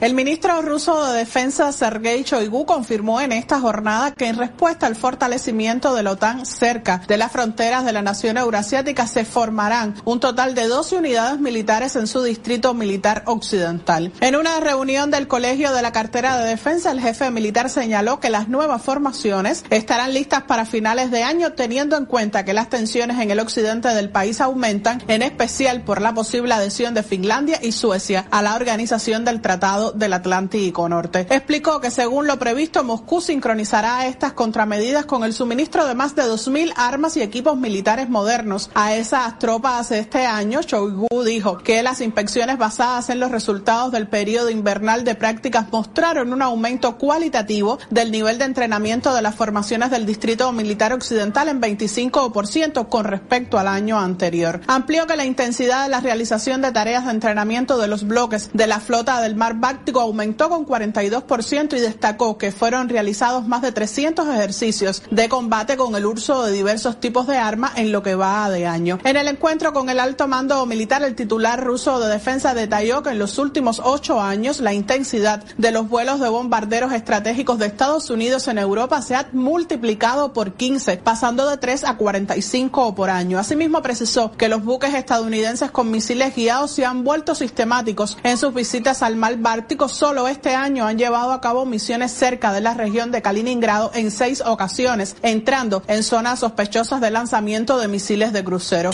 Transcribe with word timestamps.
El 0.00 0.14
ministro 0.14 0.62
ruso 0.62 1.04
de 1.06 1.18
Defensa 1.18 1.72
Sergei 1.72 2.22
Shoigu 2.22 2.64
confirmó 2.64 3.20
en 3.20 3.32
esta 3.32 3.58
jornada 3.58 4.12
que 4.12 4.28
en 4.28 4.36
respuesta 4.36 4.86
al 4.86 4.94
fortalecimiento 4.94 5.92
de 5.92 6.04
la 6.04 6.12
OTAN 6.12 6.46
cerca 6.46 7.02
de 7.08 7.16
las 7.16 7.32
fronteras 7.32 7.84
de 7.84 7.92
la 7.92 8.00
nación 8.00 8.38
eurasiática 8.38 9.08
se 9.08 9.24
formarán 9.24 9.96
un 10.04 10.20
total 10.20 10.54
de 10.54 10.68
12 10.68 10.98
unidades 10.98 11.40
militares 11.40 11.96
en 11.96 12.06
su 12.06 12.22
distrito 12.22 12.74
militar 12.74 13.24
occidental. 13.26 14.12
En 14.20 14.36
una 14.36 14.60
reunión 14.60 15.10
del 15.10 15.26
Colegio 15.26 15.72
de 15.72 15.82
la 15.82 15.90
Cartera 15.90 16.38
de 16.38 16.48
Defensa, 16.48 16.92
el 16.92 17.00
jefe 17.00 17.32
militar 17.32 17.68
señaló 17.68 18.20
que 18.20 18.30
las 18.30 18.48
nuevas 18.48 18.80
formaciones 18.80 19.64
estarán 19.68 20.14
listas 20.14 20.44
para 20.44 20.64
finales 20.64 21.10
de 21.10 21.24
año 21.24 21.54
teniendo 21.54 21.96
en 21.96 22.06
cuenta 22.06 22.44
que 22.44 22.54
las 22.54 22.70
tensiones 22.70 23.18
en 23.18 23.32
el 23.32 23.40
occidente 23.40 23.88
del 23.88 24.10
país 24.10 24.40
aumentan, 24.40 25.02
en 25.08 25.22
especial 25.22 25.82
por 25.82 26.00
la 26.00 26.14
posible 26.14 26.54
adhesión 26.54 26.94
de 26.94 27.02
Finlandia 27.02 27.58
y 27.60 27.72
Suecia 27.72 28.26
a 28.30 28.42
la 28.42 28.54
organización 28.54 29.24
del 29.24 29.40
Tratado 29.40 29.87
del 29.92 30.12
Atlántico 30.12 30.88
Norte. 30.88 31.26
Explicó 31.30 31.80
que 31.80 31.90
según 31.90 32.26
lo 32.26 32.38
previsto, 32.38 32.84
Moscú 32.84 33.20
sincronizará 33.20 34.06
estas 34.06 34.32
contramedidas 34.32 35.04
con 35.06 35.24
el 35.24 35.32
suministro 35.32 35.86
de 35.86 35.94
más 35.94 36.14
de 36.14 36.22
2.000 36.22 36.72
armas 36.76 37.16
y 37.16 37.22
equipos 37.22 37.56
militares 37.56 38.08
modernos 38.08 38.70
a 38.74 38.94
esas 38.94 39.38
tropas 39.38 39.90
este 39.90 40.26
año. 40.26 40.60
Shoigu 40.62 41.24
dijo 41.24 41.58
que 41.58 41.82
las 41.82 42.00
inspecciones 42.00 42.58
basadas 42.58 43.10
en 43.10 43.20
los 43.20 43.30
resultados 43.30 43.92
del 43.92 44.08
periodo 44.08 44.50
invernal 44.50 45.04
de 45.04 45.14
prácticas 45.14 45.66
mostraron 45.70 46.32
un 46.32 46.42
aumento 46.42 46.98
cualitativo 46.98 47.78
del 47.90 48.10
nivel 48.10 48.38
de 48.38 48.44
entrenamiento 48.44 49.14
de 49.14 49.22
las 49.22 49.34
formaciones 49.34 49.90
del 49.90 50.06
Distrito 50.06 50.52
Militar 50.52 50.92
Occidental 50.92 51.48
en 51.48 51.60
25% 51.60 52.88
con 52.88 53.04
respecto 53.04 53.58
al 53.58 53.68
año 53.68 53.98
anterior. 53.98 54.60
Amplió 54.66 55.06
que 55.06 55.16
la 55.16 55.24
intensidad 55.24 55.84
de 55.84 55.90
la 55.90 56.00
realización 56.00 56.62
de 56.62 56.72
tareas 56.72 57.04
de 57.04 57.12
entrenamiento 57.12 57.78
de 57.78 57.88
los 57.88 58.06
bloques 58.06 58.50
de 58.52 58.66
la 58.66 58.80
flota 58.80 59.20
del 59.20 59.36
Mar 59.36 59.54
Báltico 59.54 59.77
aumentó 60.00 60.48
con 60.48 60.66
42% 60.66 61.76
y 61.76 61.80
destacó 61.80 62.38
que 62.38 62.52
fueron 62.52 62.88
realizados 62.88 63.46
más 63.46 63.62
de 63.62 63.72
300 63.72 64.28
ejercicios 64.28 65.02
de 65.10 65.28
combate 65.28 65.76
con 65.76 65.94
el 65.96 66.06
uso 66.06 66.44
de 66.44 66.52
diversos 66.52 67.00
tipos 67.00 67.26
de 67.26 67.36
armas 67.36 67.72
en 67.76 67.92
lo 67.92 68.02
que 68.02 68.14
va 68.14 68.50
de 68.50 68.66
año. 68.66 68.98
En 69.04 69.16
el 69.16 69.28
encuentro 69.28 69.72
con 69.72 69.88
el 69.88 70.00
alto 70.00 70.28
mando 70.28 70.64
militar, 70.66 71.02
el 71.02 71.14
titular 71.14 71.62
ruso 71.62 71.98
de 72.00 72.08
defensa 72.08 72.54
detalló 72.54 73.02
que 73.02 73.10
en 73.10 73.18
los 73.18 73.38
últimos 73.38 73.80
ocho 73.84 74.20
años 74.20 74.60
la 74.60 74.72
intensidad 74.72 75.44
de 75.56 75.72
los 75.72 75.88
vuelos 75.88 76.20
de 76.20 76.28
bombarderos 76.28 76.92
estratégicos 76.92 77.58
de 77.58 77.66
Estados 77.66 78.10
Unidos 78.10 78.48
en 78.48 78.58
Europa 78.58 79.02
se 79.02 79.14
ha 79.14 79.28
multiplicado 79.32 80.32
por 80.32 80.54
15, 80.54 80.98
pasando 80.98 81.48
de 81.48 81.56
3 81.56 81.84
a 81.84 81.96
45 81.96 82.94
por 82.94 83.10
año. 83.10 83.38
Asimismo, 83.38 83.82
precisó 83.82 84.32
que 84.32 84.48
los 84.48 84.64
buques 84.64 84.94
estadounidenses 84.94 85.70
con 85.70 85.90
misiles 85.90 86.34
guiados 86.34 86.72
se 86.72 86.84
han 86.84 87.04
vuelto 87.04 87.34
sistemáticos 87.34 88.18
en 88.22 88.38
sus 88.38 88.54
visitas 88.54 89.02
al 89.02 89.16
mar 89.16 89.36
Báltico 89.68 89.88
solo 89.90 90.28
este 90.28 90.54
año 90.54 90.86
han 90.86 90.96
llevado 90.96 91.30
a 91.30 91.42
cabo 91.42 91.66
misiones 91.66 92.10
cerca 92.10 92.54
de 92.54 92.62
la 92.62 92.72
región 92.72 93.10
de 93.10 93.20
Kaliningrado 93.20 93.90
en 93.92 94.10
seis 94.10 94.40
ocasiones, 94.40 95.14
entrando 95.20 95.82
en 95.88 96.02
zonas 96.04 96.38
sospechosas 96.38 97.02
de 97.02 97.10
lanzamiento 97.10 97.76
de 97.76 97.86
misiles 97.86 98.32
de 98.32 98.42
crucero. 98.42 98.92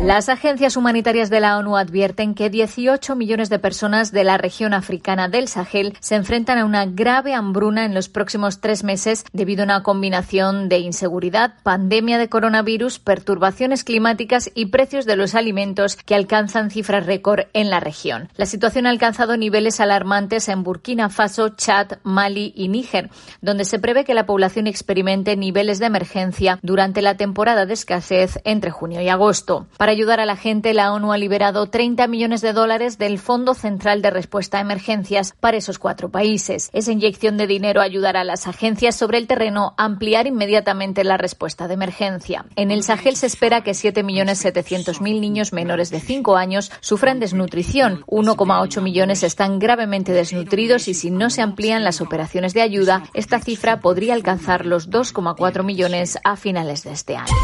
Las 0.00 0.28
agencias 0.28 0.76
humanitarias 0.76 1.28
de 1.28 1.40
la 1.40 1.58
ONU 1.58 1.76
advierten 1.76 2.36
que 2.36 2.50
18 2.50 3.16
millones 3.16 3.50
de 3.50 3.58
personas 3.58 4.12
de 4.12 4.22
la 4.22 4.38
región 4.38 4.72
africana 4.72 5.28
del 5.28 5.48
Sahel 5.48 5.96
se 5.98 6.14
enfrentan 6.14 6.56
a 6.56 6.64
una 6.64 6.86
grave 6.86 7.34
hambruna 7.34 7.84
en 7.84 7.94
los 7.94 8.08
próximos 8.08 8.60
tres 8.60 8.84
meses 8.84 9.24
debido 9.32 9.62
a 9.62 9.64
una 9.64 9.82
combinación 9.82 10.68
de 10.68 10.78
inseguridad, 10.78 11.54
pandemia 11.64 12.16
de 12.16 12.28
coronavirus, 12.28 13.00
perturbaciones 13.00 13.82
climáticas 13.82 14.52
y 14.54 14.66
precios 14.66 15.04
de 15.04 15.16
los 15.16 15.34
alimentos 15.34 15.96
que 15.96 16.14
alcanzan 16.14 16.70
cifras 16.70 17.04
récord 17.04 17.46
en 17.52 17.68
la 17.68 17.80
región. 17.80 18.28
La 18.36 18.46
situación 18.46 18.86
ha 18.86 18.90
alcanzado 18.90 19.36
niveles 19.36 19.80
alarmantes 19.80 20.48
en 20.48 20.62
Burkina 20.62 21.10
Faso, 21.10 21.48
Chad, 21.50 21.98
Mali 22.04 22.52
y 22.54 22.68
Níger, 22.68 23.10
donde 23.42 23.64
se 23.64 23.80
prevé 23.80 24.04
que 24.04 24.14
la 24.14 24.26
población 24.26 24.68
experimente 24.68 25.36
niveles 25.36 25.80
de 25.80 25.86
emergencia 25.86 26.60
durante 26.62 27.02
la 27.02 27.16
temporada 27.16 27.66
de 27.66 27.74
escasez 27.74 28.38
entre 28.44 28.70
junio 28.70 29.00
y 29.00 29.08
agosto. 29.08 29.66
Ayudar 29.90 30.20
a 30.20 30.26
la 30.26 30.36
gente, 30.36 30.74
la 30.74 30.92
ONU 30.92 31.12
ha 31.12 31.18
liberado 31.18 31.66
30 31.66 32.06
millones 32.08 32.40
de 32.40 32.52
dólares 32.52 32.98
del 32.98 33.18
Fondo 33.18 33.54
Central 33.54 34.02
de 34.02 34.10
Respuesta 34.10 34.58
a 34.58 34.60
Emergencias 34.60 35.34
para 35.40 35.56
esos 35.56 35.78
cuatro 35.78 36.10
países. 36.10 36.70
Esa 36.72 36.92
inyección 36.92 37.36
de 37.36 37.46
dinero 37.46 37.80
ayudará 37.80 38.20
a 38.20 38.24
las 38.24 38.46
agencias 38.46 38.96
sobre 38.96 39.18
el 39.18 39.26
terreno 39.26 39.74
a 39.76 39.84
ampliar 39.84 40.26
inmediatamente 40.26 41.04
la 41.04 41.16
respuesta 41.16 41.68
de 41.68 41.74
emergencia. 41.74 42.46
En 42.56 42.70
el 42.70 42.82
Sahel 42.82 43.16
se 43.16 43.26
espera 43.26 43.62
que 43.62 43.72
7.700.000 43.72 45.20
niños 45.20 45.52
menores 45.52 45.90
de 45.90 46.00
5 46.00 46.36
años 46.36 46.70
sufran 46.80 47.20
desnutrición. 47.20 48.04
1,8 48.06 48.82
millones 48.82 49.22
están 49.22 49.58
gravemente 49.58 50.12
desnutridos 50.12 50.88
y 50.88 50.94
si 50.94 51.10
no 51.10 51.30
se 51.30 51.42
amplían 51.42 51.84
las 51.84 52.00
operaciones 52.00 52.54
de 52.54 52.62
ayuda, 52.62 53.04
esta 53.14 53.40
cifra 53.40 53.80
podría 53.80 54.14
alcanzar 54.14 54.66
los 54.66 54.90
2,4 54.90 55.64
millones 55.64 56.18
a 56.24 56.36
finales 56.36 56.84
de 56.84 56.92
este 56.92 57.16
año. 57.16 57.34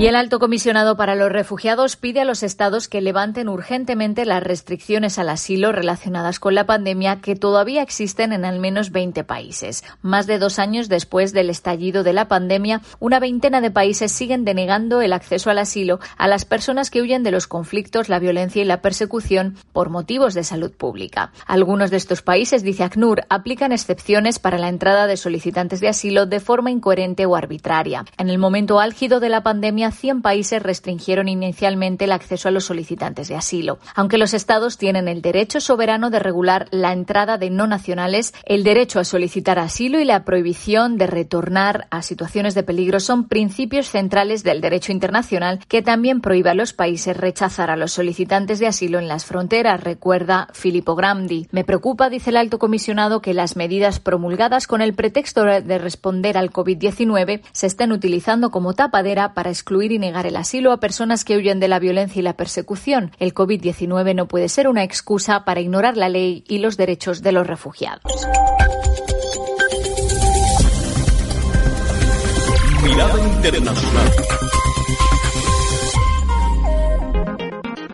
Y 0.00 0.06
el 0.06 0.16
alto 0.16 0.38
comisionado 0.38 0.96
para 0.96 1.14
los 1.14 1.30
refugiados 1.30 1.96
pide 1.96 2.22
a 2.22 2.24
los 2.24 2.42
estados 2.42 2.88
que 2.88 3.02
levanten 3.02 3.50
urgentemente 3.50 4.24
las 4.24 4.42
restricciones 4.42 5.18
al 5.18 5.28
asilo 5.28 5.72
relacionadas 5.72 6.40
con 6.40 6.54
la 6.54 6.64
pandemia 6.64 7.20
que 7.20 7.36
todavía 7.36 7.82
existen 7.82 8.32
en 8.32 8.46
al 8.46 8.60
menos 8.60 8.92
20 8.92 9.24
países. 9.24 9.84
Más 10.00 10.26
de 10.26 10.38
dos 10.38 10.58
años 10.58 10.88
después 10.88 11.34
del 11.34 11.50
estallido 11.50 12.02
de 12.02 12.14
la 12.14 12.28
pandemia, 12.28 12.80
una 12.98 13.20
veintena 13.20 13.60
de 13.60 13.70
países 13.70 14.10
siguen 14.10 14.46
denegando 14.46 15.02
el 15.02 15.12
acceso 15.12 15.50
al 15.50 15.58
asilo 15.58 16.00
a 16.16 16.28
las 16.28 16.46
personas 16.46 16.90
que 16.90 17.02
huyen 17.02 17.22
de 17.22 17.32
los 17.32 17.46
conflictos, 17.46 18.08
la 18.08 18.20
violencia 18.20 18.62
y 18.62 18.64
la 18.64 18.80
persecución 18.80 19.56
por 19.74 19.90
motivos 19.90 20.32
de 20.32 20.44
salud 20.44 20.72
pública. 20.72 21.30
Algunos 21.46 21.90
de 21.90 21.98
estos 21.98 22.22
países, 22.22 22.62
dice 22.62 22.84
ACNUR, 22.84 23.26
aplican 23.28 23.70
excepciones 23.70 24.38
para 24.38 24.56
la 24.56 24.70
entrada 24.70 25.06
de 25.06 25.18
solicitantes 25.18 25.80
de 25.80 25.88
asilo 25.88 26.24
de 26.24 26.40
forma 26.40 26.70
incoherente 26.70 27.26
o 27.26 27.36
arbitraria. 27.36 28.06
En 28.16 28.30
el 28.30 28.38
momento 28.38 28.80
álgido 28.80 29.20
de 29.20 29.28
la 29.28 29.42
pandemia, 29.42 29.89
100 29.92 30.22
países 30.22 30.62
restringieron 30.62 31.28
inicialmente 31.28 32.04
el 32.04 32.12
acceso 32.12 32.48
a 32.48 32.52
los 32.52 32.64
solicitantes 32.64 33.28
de 33.28 33.36
asilo. 33.36 33.78
Aunque 33.94 34.18
los 34.18 34.34
Estados 34.34 34.78
tienen 34.78 35.08
el 35.08 35.22
derecho 35.22 35.60
soberano 35.60 36.10
de 36.10 36.18
regular 36.18 36.68
la 36.70 36.92
entrada 36.92 37.38
de 37.38 37.50
no 37.50 37.66
nacionales, 37.66 38.34
el 38.44 38.64
derecho 38.64 39.00
a 39.00 39.04
solicitar 39.04 39.58
asilo 39.58 40.00
y 40.00 40.04
la 40.04 40.24
prohibición 40.24 40.98
de 40.98 41.06
retornar 41.06 41.86
a 41.90 42.02
situaciones 42.02 42.54
de 42.54 42.62
peligro 42.62 43.00
son 43.00 43.28
principios 43.28 43.88
centrales 43.88 44.42
del 44.42 44.60
derecho 44.60 44.92
internacional 44.92 45.60
que 45.68 45.82
también 45.82 46.20
prohíbe 46.20 46.50
a 46.50 46.54
los 46.54 46.72
países 46.72 47.16
rechazar 47.16 47.70
a 47.70 47.76
los 47.76 47.92
solicitantes 47.92 48.58
de 48.58 48.66
asilo 48.66 48.98
en 48.98 49.08
las 49.08 49.24
fronteras, 49.24 49.82
recuerda 49.82 50.48
Filippo 50.52 50.94
Grandi. 50.94 51.48
Me 51.50 51.64
preocupa, 51.64 52.10
dice 52.10 52.30
el 52.30 52.36
alto 52.36 52.58
comisionado, 52.58 53.20
que 53.20 53.34
las 53.34 53.56
medidas 53.56 54.00
promulgadas 54.00 54.66
con 54.66 54.82
el 54.82 54.94
pretexto 54.94 55.44
de 55.44 55.78
responder 55.78 56.36
al 56.36 56.52
COVID-19 56.52 57.40
se 57.52 57.66
estén 57.66 57.92
utilizando 57.92 58.50
como 58.50 58.74
tapadera 58.74 59.34
para 59.34 59.50
y 59.82 59.98
negar 59.98 60.26
el 60.26 60.36
asilo 60.36 60.72
a 60.72 60.80
personas 60.80 61.24
que 61.24 61.36
huyen 61.36 61.60
de 61.60 61.68
la 61.68 61.78
violencia 61.78 62.20
y 62.20 62.22
la 62.22 62.36
persecución. 62.36 63.12
El 63.18 63.34
COVID-19 63.34 64.14
no 64.14 64.28
puede 64.28 64.48
ser 64.48 64.68
una 64.68 64.84
excusa 64.84 65.44
para 65.44 65.60
ignorar 65.60 65.96
la 65.96 66.08
ley 66.08 66.44
y 66.48 66.58
los 66.58 66.76
derechos 66.76 67.22
de 67.22 67.32
los 67.32 67.46
refugiados. 67.46 68.26